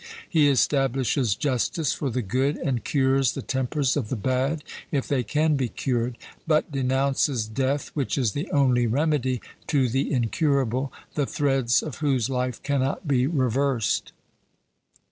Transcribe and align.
He 0.27 0.47
establishes 0.49 1.35
justice 1.35 1.93
for 1.93 2.09
the 2.09 2.23
good, 2.23 2.57
and 2.57 2.83
cures 2.83 3.33
the 3.33 3.43
tempers 3.43 3.95
of 3.95 4.09
the 4.09 4.15
bad, 4.15 4.63
if 4.91 5.07
they 5.07 5.21
can 5.21 5.55
be 5.55 5.67
cured; 5.69 6.17
but 6.47 6.71
denounces 6.71 7.47
death, 7.47 7.89
which 7.93 8.17
is 8.17 8.31
the 8.31 8.49
only 8.49 8.87
remedy, 8.87 9.43
to 9.67 9.87
the 9.87 10.11
incurable, 10.11 10.91
the 11.13 11.27
threads 11.27 11.83
of 11.83 11.97
whose 11.97 12.31
life 12.31 12.63
cannot 12.63 13.07
be 13.07 13.27
reversed. 13.27 14.11